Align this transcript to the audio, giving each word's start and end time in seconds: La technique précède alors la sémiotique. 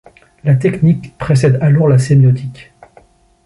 La 0.43 0.55
technique 0.55 1.15
précède 1.19 1.59
alors 1.61 1.87
la 1.87 1.99
sémiotique. 1.99 2.71